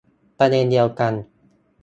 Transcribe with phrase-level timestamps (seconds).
[0.39, 1.13] ประเด็นเดียวกัน